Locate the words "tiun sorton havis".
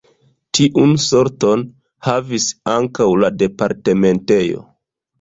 0.59-2.49